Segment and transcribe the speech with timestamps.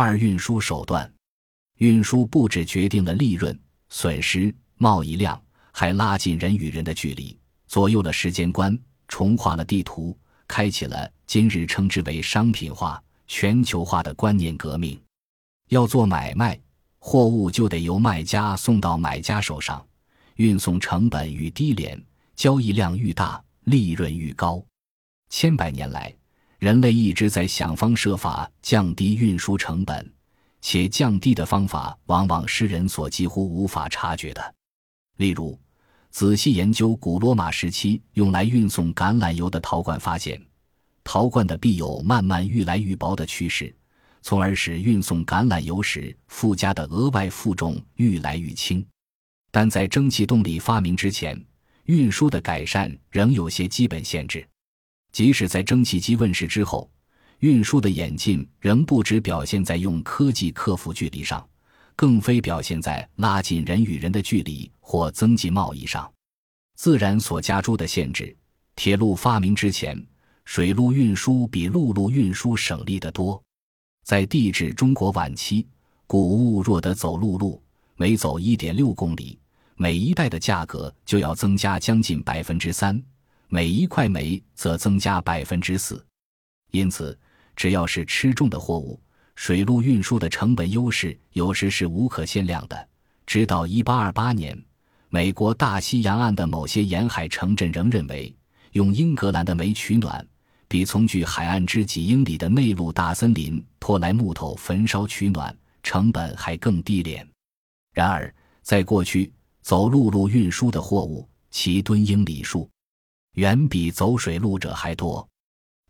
[0.00, 1.12] 二、运输手段，
[1.78, 3.58] 运输不只决定了利润、
[3.88, 7.36] 损失、贸易量，还拉近人与人的距离，
[7.66, 10.16] 左右了时间观，重画了地图，
[10.46, 14.96] 开启了今日称之为商品化、全球化的观念革命。
[15.70, 16.56] 要做买卖，
[17.00, 19.84] 货物就得由卖家送到买家手上，
[20.36, 22.00] 运送成本愈低廉，
[22.36, 24.64] 交易量愈大，利润愈高。
[25.28, 26.17] 千百年来。
[26.58, 30.12] 人类一直在想方设法降低运输成本，
[30.60, 34.54] 且降低的方法往往是人所几乎无法察觉的。
[35.18, 35.56] 例如，
[36.10, 40.40] 仔细研究古罗马时期用来运送橄榄油的陶罐，发现
[41.04, 43.72] 陶罐的壁有慢慢愈来愈薄的趋势，
[44.20, 48.84] 从而使运送橄榄油时附加的额外负重愈来愈轻。
[49.52, 51.40] 但在蒸汽动力发明之前，
[51.84, 54.44] 运输的改善仍有些基本限制。
[55.12, 56.90] 即使在蒸汽机问世之后，
[57.40, 61.46] 运输的演进仍不只表现在用科技克服距离上，
[61.96, 66.10] 更非表现在拉近人与人的距离或增进贸易上。
[66.76, 68.36] 自然所加诸的限制，
[68.76, 70.00] 铁路发明之前，
[70.44, 73.42] 水路运输比陆路运输省力得多。
[74.04, 75.66] 在地质中国晚期，
[76.06, 77.60] 谷物若得走陆路，
[77.96, 79.38] 每走一点六公里，
[79.74, 83.02] 每一袋的价格就要增加将近百分之三。
[83.50, 86.04] 每一块煤则增加百分之四，
[86.70, 87.18] 因此，
[87.56, 89.00] 只要是吃重的货物，
[89.36, 92.88] 水路运输的成本优势有时是无可限量的。
[93.24, 94.62] 直到一八二八年，
[95.08, 98.34] 美国大西洋岸的某些沿海城镇仍认为，
[98.72, 100.26] 用英格兰的煤取暖，
[100.68, 107.26] 比从距海岸之几英里的内陆大森林拖来木头焚烧取暖成本还更低廉。
[107.94, 108.32] 然而，
[108.62, 109.32] 在过去，
[109.62, 112.68] 走陆路运输的货物，其吨英里数。
[113.34, 115.26] 远比走水路者还多，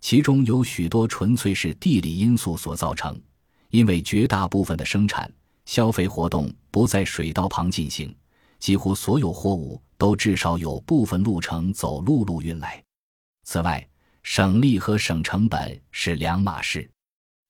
[0.01, 3.21] 其中有许多纯粹是地理因素所造成，
[3.71, 5.33] 因为绝大部分的生产、
[5.65, 8.15] 消费活动不在水道旁进行，
[8.59, 12.83] 几乎所有货物都至少有部分路程走陆路运来。
[13.45, 13.89] 此外，
[14.23, 16.89] 省力和省成本是两码事。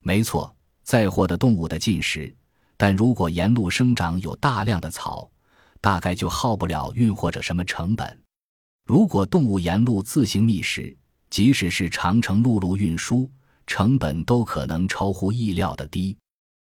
[0.04, 2.32] 没错，载货的动物的进食，
[2.76, 5.28] 但如果沿路生长有大量的草，
[5.80, 8.16] 大概就耗不了运或者什么成本。
[8.88, 10.96] 如果动物沿路自行觅食，
[11.28, 13.30] 即使是长程陆路运输，
[13.66, 16.16] 成本都可能超乎意料的低，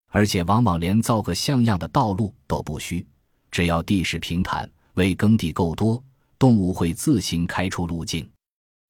[0.10, 3.08] 而且往往连造个像样的道路都不需，
[3.50, 6.04] 只要地势平坦，为耕地够多，
[6.38, 8.30] 动物会自行开出路径。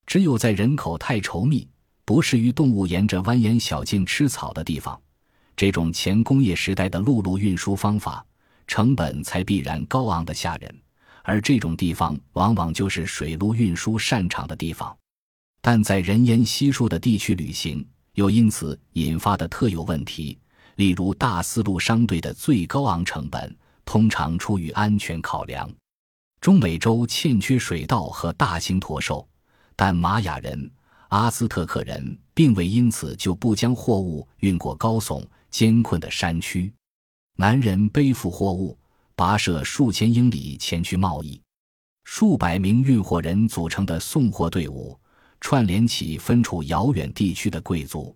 [0.08, 1.68] 只有在人口太稠密、
[2.06, 5.00] 不适于动物沿着蜿蜒小径吃草的地方，
[5.56, 8.26] 这种前工业时代的陆路运输方法，
[8.66, 10.76] 成本才必然高昂的吓人。
[11.24, 14.96] 而这种地方往往就是水路运输擅长的地方，
[15.62, 20.38] 但在人烟稀疏的地区旅行，又因此引发的特有问题，
[20.76, 25.70] 例如大丝路商队的最高昂成本，通常出于安全考量。
[26.42, 29.28] 中美洲欠缺水稻和大型驼兽，
[29.76, 30.72] 但玛雅人、
[31.10, 36.74] 阿兹特克人并未因此就不将货物运过高耸艰困的山区。
[37.36, 38.78] 男人背负货物。
[39.20, 41.42] 跋涉数千英里前去贸易，
[42.06, 44.98] 数百名运货人组成的送货队伍，
[45.42, 48.16] 串联起分处遥远地区的贵族。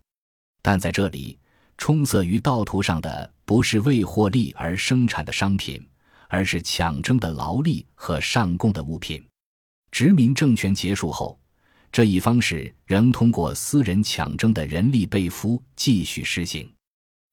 [0.62, 1.38] 但在这里，
[1.78, 5.86] 充塞于道途上的不是为获利而生产的商品，
[6.30, 9.22] 而是抢征的劳力和上供的物品。
[9.92, 11.38] 殖民政权结束后，
[11.92, 16.74] 这一方式仍通过私人抢征的人力被俘继续实行。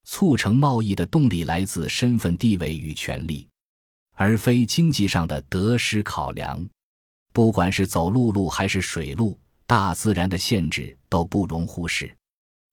[0.08, 3.46] 促成贸易的动力来自身份地位与权力。
[4.20, 6.62] 而非经济上的得失考量，
[7.32, 12.14] 不管是走陆路还是水路，大自然的限制都不容忽视。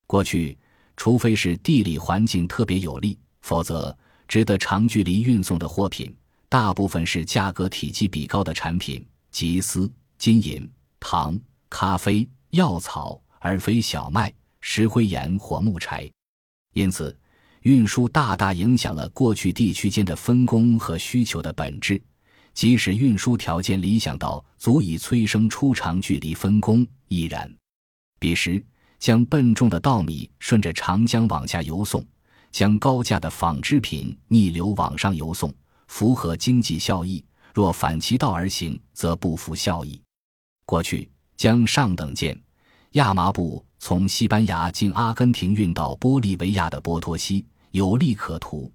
[0.06, 0.58] 过去，
[0.94, 3.96] 除非是地理环境特别有利，否则
[4.28, 6.14] 值得长距离运送的货品，
[6.50, 10.70] 大部分是价格体积比高的产品，即丝、金银、
[11.00, 14.30] 糖、咖啡、药草，而非小麦、
[14.60, 16.06] 石灰岩或木柴。
[16.74, 17.18] 因此。
[17.62, 22.00] 运输大大影响了过去地区间的分工和需求的本质，
[22.54, 27.52] 即使运输条件理想到足以催生出长距离分工亦然。
[28.20, 28.64] 彼时，
[28.98, 32.04] 将笨重的稻米顺着长江往下游送，
[32.50, 35.52] 将高价的纺织品逆流往上游送，
[35.86, 37.22] 符合经济效益；
[37.54, 40.00] 若反其道而行，则不符效益。
[40.64, 42.40] 过去，将上等件
[42.92, 43.64] 亚麻布。
[43.78, 48.70] 从西班牙经阿根廷运到玻利维亚的波托西有利可图，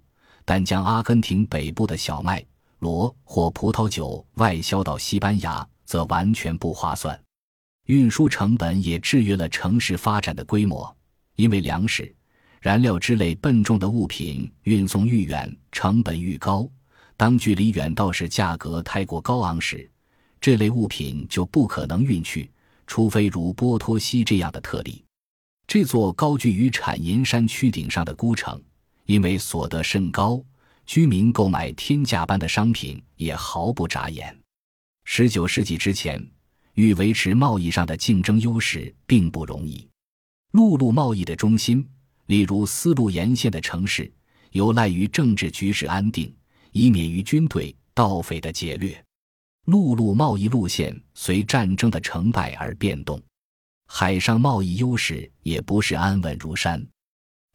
[0.45, 2.43] 但将阿根廷北部的小麦、
[2.79, 7.19] 骡或葡萄酒外销到西班牙则完全不划算。
[7.87, 10.95] 运输成本也制约了城市发展的规模，
[11.35, 12.15] 因为粮食、
[12.61, 16.67] 燃料之类笨重的物品运送愈远，成本愈高。
[17.17, 19.89] 当距离远到时价格太过高昂时，
[20.39, 22.49] 这类物品就不可能运去，
[22.87, 25.03] 除非如波托西这样的特例。
[25.65, 28.61] 这座高居于产银山区顶上的孤城，
[29.05, 30.43] 因为所得甚高，
[30.85, 34.37] 居民购买天价般的商品也毫不眨眼。
[35.05, 36.25] 十九世纪之前，
[36.73, 39.87] 欲维持贸易上的竞争优势并不容易。
[40.51, 41.87] 陆路贸易的中心，
[42.27, 44.11] 例如丝路沿线的城市，
[44.51, 46.33] 有赖于政治局势安定，
[46.71, 49.03] 以免于军队、盗匪的劫掠。
[49.65, 53.21] 陆路贸易路线随战争的成败而变动，
[53.87, 56.85] 海上贸易优势也不是安稳如山，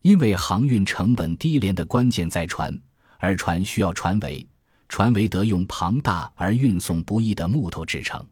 [0.01, 2.75] 因为航运成本低廉的关键在船，
[3.19, 4.47] 而船需要船桅，
[4.89, 8.27] 船桅得用庞大而运送不易的木头制成。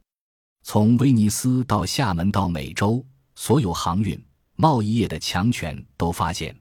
[0.63, 4.19] 从威尼斯到厦门到美洲，所有航运
[4.57, 6.59] 贸易业的强权都发现，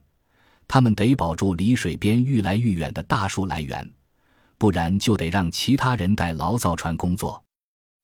[0.68, 3.90] 他们得保住离水边愈来愈远的大树来源。
[4.58, 7.42] 不然就得让其他人代劳造船工作。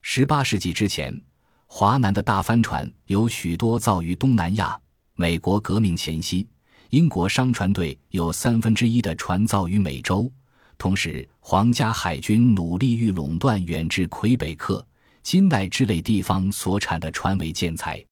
[0.02, 1.19] 十八世纪之前，
[1.66, 4.78] 华南的大帆船有许多造于东南亚。
[5.14, 6.49] 美国革命前夕，
[6.90, 10.31] 英国商船队有三分之一的船造于美洲。
[10.78, 14.84] 同时，皇家海军努力欲垄断远至魁北克、
[15.22, 18.04] 金奈之类地方所产的船尾建材，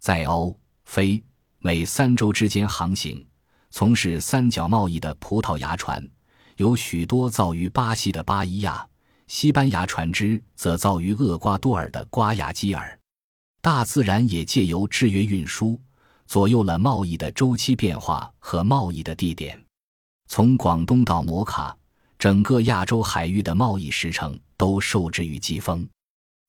[0.00, 1.20] 在欧、非、
[1.58, 3.26] 美三洲之间航行，
[3.70, 6.06] 从事三角贸易的葡萄牙船。
[6.56, 8.86] 有许多造于巴西的巴伊亚，
[9.26, 12.98] 西班牙船只则造于厄瓜多尔的瓜亚基尔。
[13.60, 15.80] 大自然也借由制约运输，
[16.26, 19.60] 左右了贸易的周期变化和贸易的地点。
[20.28, 21.76] 从广东到摩卡，
[22.18, 25.86] 整个亚洲海域的贸易时程都受制于季风。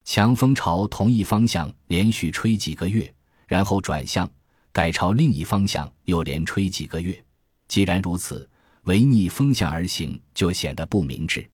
[0.03, 3.11] 强风朝同一方向连续吹几个月，
[3.47, 4.29] 然后转向，
[4.71, 7.19] 改朝另一方向又连吹几个月。
[7.67, 8.47] 既然如此，
[8.85, 11.47] 违逆风向而行，就显得不明智。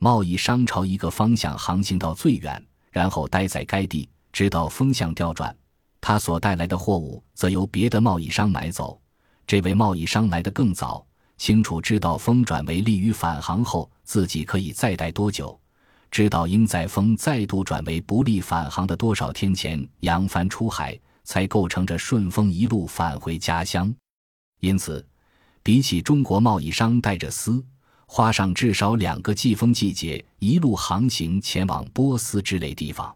[0.00, 5.54] 贸易商朝一个方向航行到最远，然后待在该地，直到风向调转，
[6.00, 9.00] 他所带来的货物则由别的贸易商买走。
[9.46, 15.54] 这位贸易商来得更早，清楚知道风转为利于返航后，自己可以再待多久；
[16.10, 23.94] 知道应在风再度转为不利返航的多少天前扬帆出海，才构成着顺风一路返回家乡。
[24.60, 25.06] 因此。
[25.62, 27.64] 比起中国贸易商带着丝，
[28.06, 33.14] 花上至少两个季风季节一路航行前往波斯之类地方，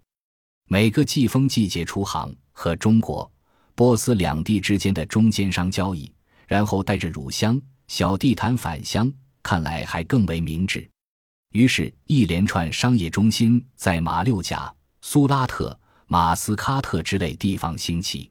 [0.68, 3.30] 每个季风季节出航和中国、
[3.74, 6.12] 波斯两地之间的中间商交易，
[6.46, 9.12] 然后带着乳香、小地毯返乡，
[9.42, 10.88] 看来还更为明智。
[11.52, 18.30] 于是，一连串商业中心在马六甲、苏拉特、马斯喀特之类地方兴起。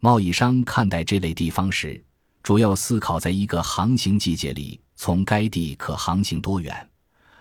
[0.00, 2.02] 贸易商看待这类地方时，
[2.42, 6.88] 主要思考在一个航行季节里，从该地可航行多远，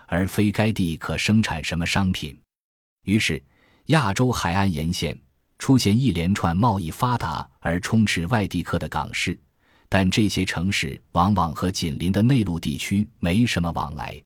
[0.06, 2.40] 而非该地可生产什么商品。
[3.06, 3.44] 于是，
[3.88, 5.20] 亚洲海岸沿线
[5.58, 9.38] 出现一连串贸易发达而充斥外地客的港市，
[9.90, 14.22] 但这些城市往往和紧邻的内陆地区没什么往来。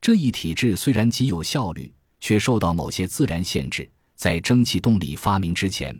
[0.00, 3.88] 这一体制虽然极有效率，却受到某些自然限制。
[4.14, 5.94] 在蒸汽动力发明之前。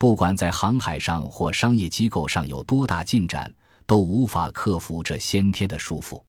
[0.00, 3.54] 不管在航海上或商业机构上有多大进展，
[3.84, 6.24] 都无法克服这先天的束缚。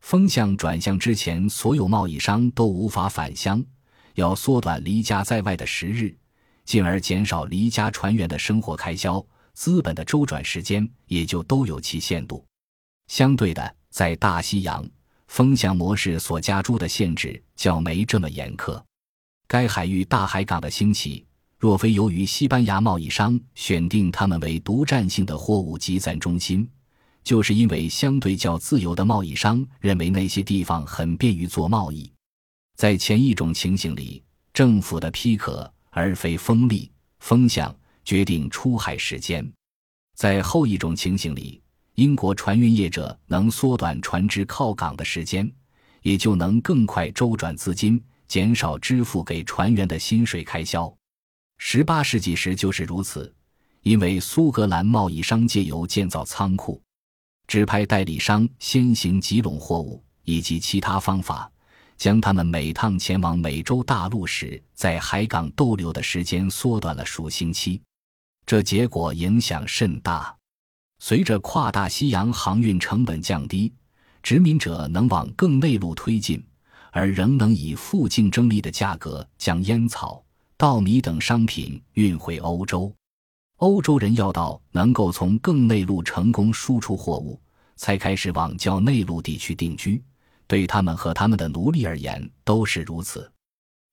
[0.00, 3.64] 风向转向之前，所有贸易商都无法返乡，
[4.14, 6.12] 要缩短离家在外的时日，
[6.64, 12.44] 进而减少离家船员的生活开销，资本的周转时间也就都有其限度。
[13.06, 14.84] 相对的，在大西洋，
[15.28, 18.82] 风向模式所加诸的限制较没这么严苛。
[19.46, 21.24] 该海域大海港的兴起。
[21.58, 26.68] 若非由于西班牙贸易商选定他们为独占性的货物集散中心，
[27.22, 32.10] 就是因为相对较自由的贸易商认为那些地方很便于做贸易。
[32.76, 39.42] 在前一种情形里，政府的批可而非风力、风向决定出海时间；
[40.16, 41.62] 在后一种情形里，
[41.94, 45.50] 英国船运业者能缩短船只靠港的时间，
[46.02, 50.92] 也就能更快周转资金，减少支付给船员的薪水开销。
[51.58, 53.34] 十八世纪时就是如此，
[53.82, 56.80] 因为苏格兰贸易商借由建造仓库、
[57.46, 61.50] 指派代理商先行集拢货物以及其他方法，
[61.96, 67.80] 将他们每趟前往美洲大陆时在海港逗留的时间缩短了数星期。
[68.46, 70.34] 这结果影响甚大。
[70.98, 73.72] 随着跨大西洋航运成本降低，
[74.22, 76.42] 殖民者能往更内陆推进，
[76.92, 80.23] 而仍能以负竞争力的价格将烟草。
[80.64, 82.90] 稻米等商品运回欧洲，
[83.56, 87.38] 欧洲人要到能够从更内陆成功输出货物，
[87.76, 90.02] 才开始往较内陆地区定居。
[90.46, 93.30] 对他们和他们的奴隶而言都是如此。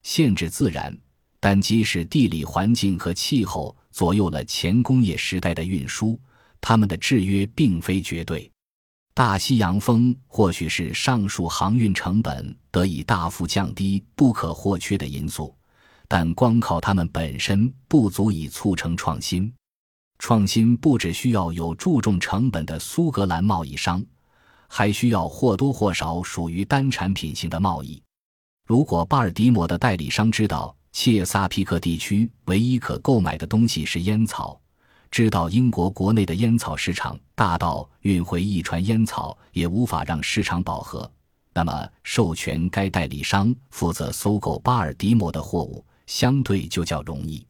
[0.03, 0.97] 限制自然，
[1.41, 6.17] 但即使地理环境和气候左右了前工业时代的运输，
[6.61, 8.49] 他们的制约并非绝对。
[9.13, 15.53] 大西洋风或许是上述航运成本得以大幅降低不可或缺的因素，
[16.13, 19.49] 但光靠它们本身不足以促成创新。
[20.19, 24.03] 创新不只需要有注重成本的苏格兰贸易商，
[24.67, 28.03] 还需要或多或少属于单产品型的贸易。
[28.67, 34.59] 如果巴尔的摩的代理商知道切萨皮克地区唯一可购买的东西是烟草，
[35.09, 41.09] 知道英国国内的烟草市场大到运回一船烟草也无法让市场饱和，
[41.53, 47.45] 那么授权该代理商负责搜购巴尔的摩的货物相对就较容易。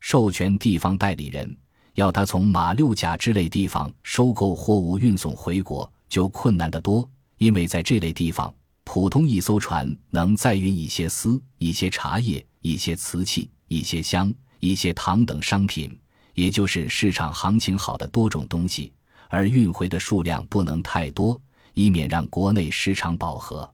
[0.00, 1.56] 授权地方代理人
[1.94, 7.08] 要他从马六甲之类地方收购货物运送回国就困难得多，
[7.38, 8.52] 因为在这类地方，
[8.84, 15.96] 普通一艘船能载运一些丝、一些茶叶、一些瓷器、一些香、一些糖等商品。
[16.34, 18.90] 也就是市场行情好的多种东西，
[19.28, 21.38] 而运回的数量不能太多，
[21.74, 23.70] 以免让国内市场饱和。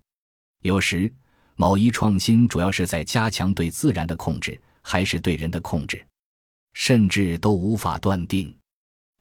[0.63, 1.13] 有时，
[1.61, 6.01] 某一创新主要是在加强对自然的控制，还是对人的控制，
[6.73, 8.57] 甚至都无法断定。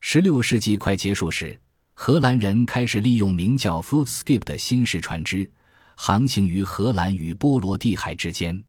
[0.01, 1.59] 十六世纪快结束时，
[1.95, 5.49] 荷兰人开始利用名叫 “Footskip” 的新式船只，
[5.95, 8.63] 航行于荷兰与波罗的海之间。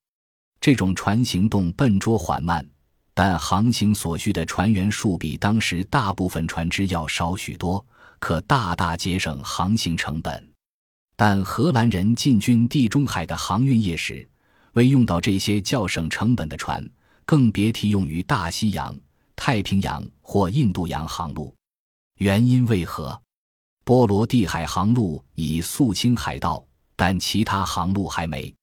[0.63, 2.67] 这种船行动笨拙缓慢。
[3.13, 7.85] 但航行所需的船员数比当时大部分船只要少许多，
[8.19, 10.49] 可大大节省航行成本。
[11.21, 14.25] 但荷兰人进军地中海的航运业时，
[14.75, 16.89] 未用到这些较省成本的船，
[17.25, 18.97] 更别提用于大西洋、
[19.35, 21.53] 太平洋或印度洋航路。
[22.19, 23.21] 原因为何？
[23.85, 28.55] 波罗的海航路已肃清海盗，但其他航路还没。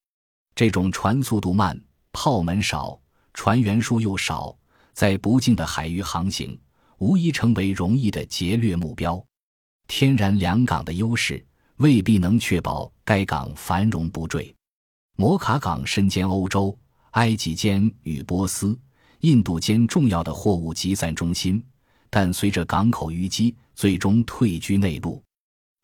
[0.54, 1.78] 这种船速度慢，
[2.10, 2.98] 炮门少。
[3.34, 4.56] 船员数又少，
[4.94, 6.58] 在不近的海域航行，
[6.96, 9.22] 无疑成为容易的劫掠目标。
[9.88, 11.44] 天然良港的优势
[11.76, 14.54] 未必能确保该港繁荣不坠。
[15.16, 16.76] 摩卡港身兼欧洲、
[17.12, 18.78] 埃及间与波斯、
[19.20, 21.62] 印度间重要的货物集散中心，
[22.10, 25.22] 但随着港口淤积，最终退居内陆。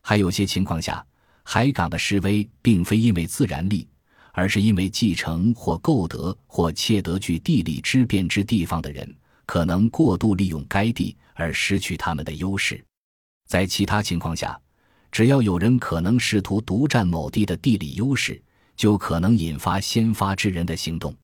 [0.01, 1.05] 还有些情况下，
[1.43, 3.87] 海港的示威并非因为自然力。
[4.35, 12.83] 而是因为继承或购得或窃得具地理之便之地方的人，可能过度利用该地而失去他们的优势。
[13.47, 14.59] 在其他情况下，
[15.13, 18.41] 只要有人可能试图独占某地的地理优势，
[18.75, 21.15] 就可能引发先发制人的行动。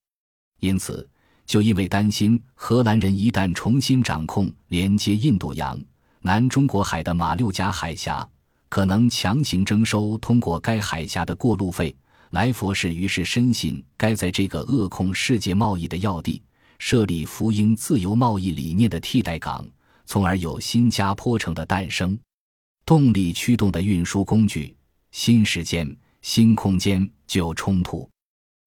[0.59, 1.09] 因此，
[1.47, 5.75] 就因为担心荷兰人一旦重新掌控连接印度洋、
[6.21, 8.29] 南中国海的马六甲海峡，
[8.69, 11.95] 可能强行征收通过该海峡的过路费。
[12.29, 16.39] 莱佛士于是深信，该在这个扼控世界贸易的要地
[16.77, 19.65] 设立福音自由贸易理念的替代港，
[20.05, 22.15] 从而有新加坡城的诞生。
[22.89, 24.75] 动力驱动的运输工具，
[25.11, 28.09] 新时间、新空间就冲突。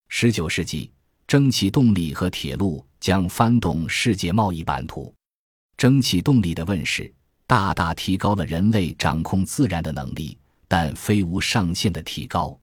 [0.06, 0.92] 十九世纪，
[1.26, 5.12] 蒸汽动力和铁路将翻动世界贸易版图。
[5.76, 7.12] 蒸汽动力的问世，
[7.48, 10.38] 大大提高了人类掌控自然的能力，
[10.68, 12.56] 但非无上限的提高。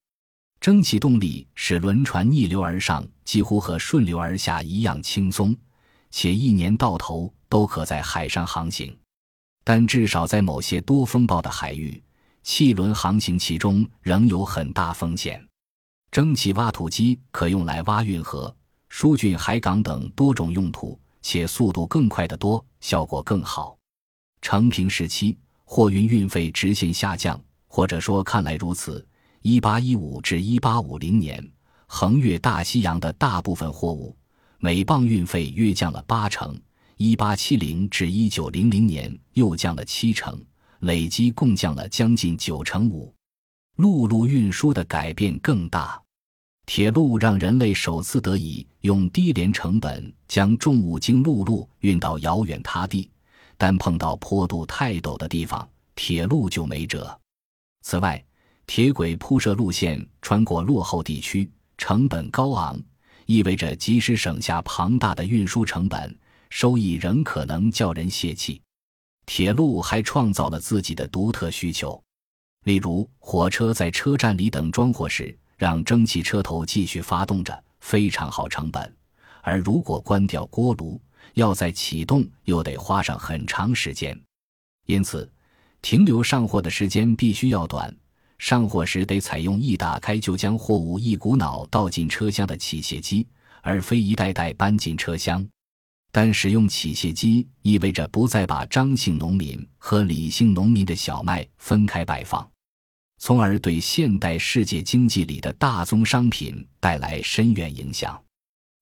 [0.61, 5.53] 蒸汽动力使轮船逆流而上，几乎和顺流而下一样轻松，
[6.09, 8.97] 且一年到头都可在海上航行。
[9.71, 12.03] 但至少在某些多风暴的海域，
[12.41, 15.47] 汽轮航行其中仍有很大风险。
[16.09, 18.51] 蒸汽挖土机可用来挖运河、
[18.87, 23.77] 疏浚海港等多种用途，且速度更快得多，效果更好。
[24.41, 29.07] 成平时期，货运运费直线下降，或者说看来如此。
[29.43, 31.47] 一八一五至一八五零年，
[31.85, 34.17] 横越大西洋的大部分货物，
[34.57, 36.59] 每磅运费约降了八成。
[37.01, 40.37] 一八七零至一九零零年又降了七成，
[40.79, 43.15] 累计共降了将近九成五。
[43.77, 45.97] 陆路运输的改变更大，
[46.65, 53.09] 铁路让人类首次得以用低廉成本将重物经陆路运到遥远他地，
[53.57, 55.65] 但碰到坡度太陡的地方，
[55.95, 57.17] 铁路就没辙。
[57.81, 58.21] 此外，
[58.67, 62.77] 铁轨铺设路线穿过落后地区，成本高昂，
[63.25, 66.13] 意味着即使省下庞大的运输成本，
[66.49, 68.61] 收益仍可能叫人泄气。
[69.25, 72.01] 铁路还创造了自己的独特需求，
[72.63, 78.83] 例如火车在车站里等装货时，让蒸汽车头继续发动着，非常好成本；
[79.41, 80.99] 而如果关掉锅炉，
[81.35, 84.19] 要再启动又得花上很长时间，
[84.87, 85.31] 因此
[85.81, 87.95] 停留上货的时间必须要短。
[88.39, 93.27] 上货时得采用一打开就将货物一股脑倒进车厢的起卸机，
[93.61, 95.47] 而非一袋袋搬进车厢。
[96.11, 102.49] 但使用起卸机意味着不再把张姓农民和李姓农民的小麦分开摆放，
[103.19, 108.21] 从而对现代世界经济里的大宗商品带来深远影响。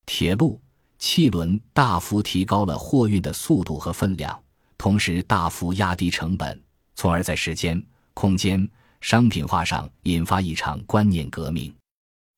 [0.05, 0.61] 铁路、
[0.97, 4.41] 汽轮大幅提高了货运的速度和分量，
[4.77, 6.61] 同时大幅压低成本，
[6.95, 7.81] 从而在时间、
[8.13, 8.67] 空间。
[8.99, 11.71] 商品化上引发一场观念革命，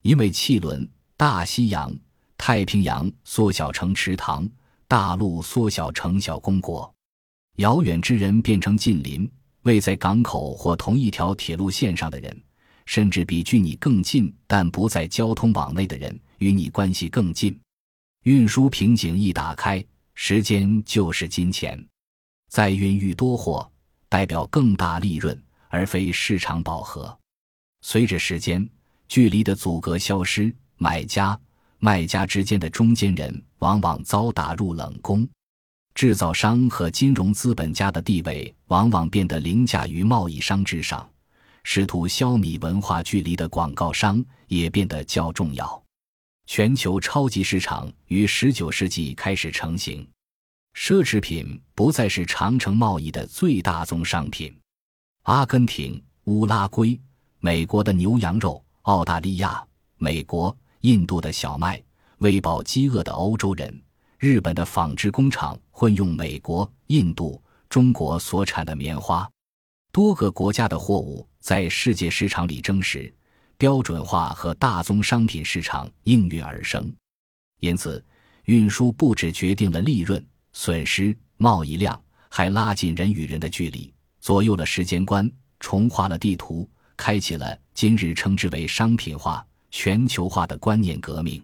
[0.01, 1.96] 因为汽轮大西洋、
[2.38, 4.48] 太平洋缩小成池塘，
[4.89, 6.91] 大陆缩小成小公国，
[7.58, 9.29] 遥远之人变成近邻，
[9.62, 12.36] 位在港口或同一条铁路线上的人，
[12.88, 17.55] 甚至比距你更近但不在交通网内的人与你关系更近。
[18.24, 21.88] 运输瓶颈一打开，时间就是金钱，
[22.50, 23.72] 再运愈多货，
[24.10, 25.39] 代表更大利润。
[25.67, 27.15] 而非市场饱和。
[27.81, 28.67] 随着时间、
[29.08, 31.39] 距离的阻隔消失，买家、
[31.79, 35.27] 卖家之间的中间人往往遭打入冷宫。
[35.95, 41.09] 制造商和金融资本家的地位往往变得凌驾于贸易商之上。
[41.63, 45.83] 试图消弭文化距离的广告商也变得较重要。
[46.45, 50.07] 全球超级市场于19世纪开始成型。
[50.75, 54.55] 奢侈品不再是长城贸易的最大宗商品。
[55.24, 57.00] 阿根廷、乌拉圭、
[57.39, 59.63] 美国的牛羊肉、澳大利亚、
[59.98, 61.81] 美国、印度的小麦，
[62.19, 63.69] 喂饱饥饿的欧洲人；
[64.17, 69.29] 日本的纺织工厂混用美国、印度、中国所产的棉花，
[69.91, 73.13] 多个国家的货物在世界市场里争食，
[73.57, 76.89] 标准化和大宗商品市场应运而生。
[77.59, 78.01] 因此，
[78.45, 83.93] 运输不只决定了利润、损失、贸易量，还拉近人与人的距离。
[84.21, 91.44] 左右了时间观，重画了地图，开启了今日称之为商品化、全球化的观念革命。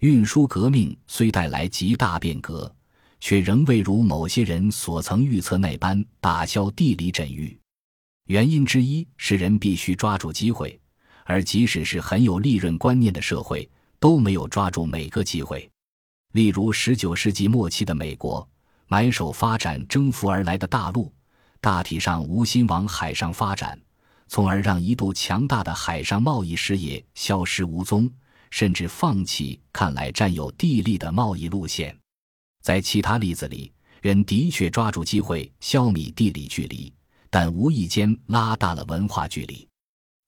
[0.00, 2.72] 运输革命虽带来极大变革，
[3.20, 7.58] 却仍未如某些人所曾预测那般打消地理震域。
[8.26, 10.80] 原因之一是人必须抓住机会，
[11.24, 13.68] 而即使是很有利润观念的社会，
[13.98, 15.68] 都没有抓住每个机会。
[16.32, 18.46] 例如，十九世纪末期的美国，
[18.86, 21.12] 买手发展征服而来的大陆。
[21.60, 23.76] 大体上无心往海上发展，
[24.28, 28.08] 从而让一度强大的海上贸易事业消失无踪，
[28.50, 31.96] 甚至放弃看来占有地利的贸易路线。
[32.62, 36.92] 在其他例子里，人的确抓住机会消弭地理距离，
[37.30, 39.66] 但无意间拉大了文化距离。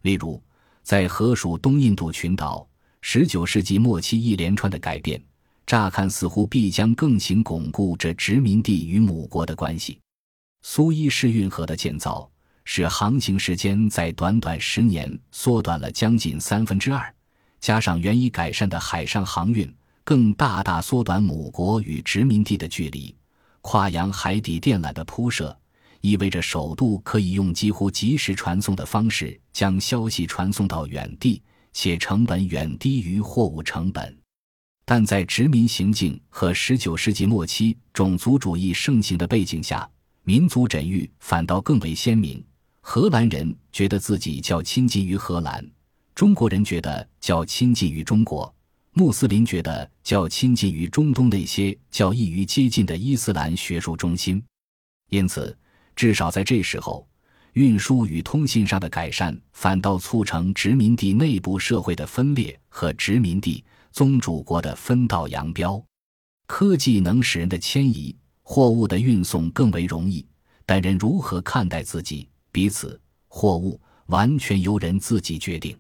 [0.03, 0.43] 例如，
[0.83, 2.67] 在河属东印度群岛
[3.03, 5.23] ，19世纪末期一连串的改变，
[5.67, 9.99] 乍看似乎必将更行巩固这殖民地与母国的关系。
[10.63, 12.31] 苏伊士运河的建造
[12.73, 17.13] 使航行时间在短短十年缩短了将近三分之二，
[17.59, 19.69] 加上原已改善的海上航运，
[20.05, 23.13] 更大大缩短母国与殖民地的距离。
[23.61, 25.59] 跨洋海底电缆的铺设，
[26.01, 34.17] 意味着首度可以用几乎即时传送的方式将消息传送到远地，且成本远低于货物成本。
[34.85, 39.91] 但在殖民行径和十九世纪末期种族主义盛行的背景下，
[40.23, 42.41] 民族枕域反倒更为鲜明。
[42.83, 45.65] 荷兰人觉得自己较亲近于荷兰，
[46.15, 48.53] 中国人觉得较亲近于中国，
[48.93, 54.43] 穆斯林觉得较亲近于中东那些较易于接近的伊斯兰学术中心。
[55.11, 55.57] 因此，
[55.95, 57.07] 至少在这时候，
[57.53, 63.63] 运输与通信上的改善反倒促成殖民地内部社会的分裂和殖民地
[63.93, 65.83] 宗主国的分道扬镳。
[66.47, 68.17] 科技能使人的迁移。
[68.43, 70.27] 货物的运送更为容易，
[70.67, 75.77] 但人如何看待自己、彼此、货物，完全由人自己决定。